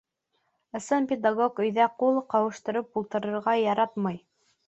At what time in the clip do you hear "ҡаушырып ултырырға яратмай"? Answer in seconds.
2.35-4.19